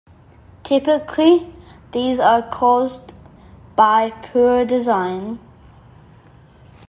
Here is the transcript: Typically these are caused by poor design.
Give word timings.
Typically 0.63 1.53
these 1.93 2.17
are 2.19 2.41
caused 2.41 3.13
by 3.75 4.09
poor 4.09 4.65
design. 4.65 5.37